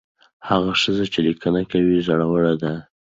[0.49, 2.73] هغه ښځه چې لیکنې کوي زړوره ده.